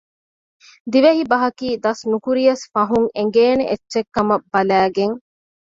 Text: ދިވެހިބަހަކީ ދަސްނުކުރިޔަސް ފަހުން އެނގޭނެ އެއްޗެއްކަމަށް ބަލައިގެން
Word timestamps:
ދިވެހިބަހަކީ 0.91 1.69
ދަސްނުކުރިޔަސް 1.83 2.65
ފަހުން 2.73 3.07
އެނގޭނެ 3.15 3.63
އެއްޗެއްކަމަށް 3.69 4.45
ބަލައިގެން 4.51 5.15